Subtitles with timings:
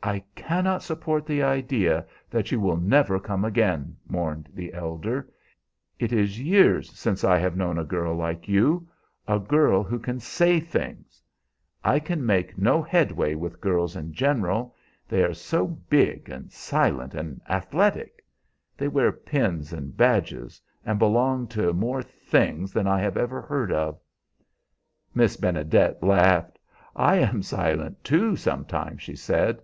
[0.00, 5.28] "I cannot support the idea that you will never come again," mourned the elder.
[5.98, 8.88] "It is years since I have known a girl like you
[9.26, 11.20] a girl who can say things.
[11.82, 14.76] I can make no headway with girls in general.
[15.08, 18.24] They are so big and silent and athletic.
[18.76, 23.72] They wear pins and badges, and belong to more things than I have ever heard
[23.72, 23.98] of!"
[25.12, 26.60] Miss Benedet laughed.
[26.94, 29.60] "I am silent, too, sometimes," she said.